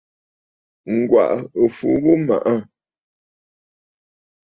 [0.99, 2.53] Ŋ̀gwàʼà ɨ fu ghu maʼà.